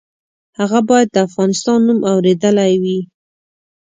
[0.59, 2.99] هغه باید د افغانستان نوم اورېدلی وي.